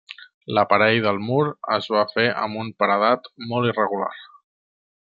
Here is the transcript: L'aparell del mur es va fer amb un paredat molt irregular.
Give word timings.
L'aparell 0.57 0.97
del 1.03 1.19
mur 1.25 1.43
es 1.77 1.91
va 1.97 2.03
fer 2.15 2.27
amb 2.47 2.63
un 2.65 2.75
paredat 2.85 3.33
molt 3.53 3.73
irregular. 3.75 4.13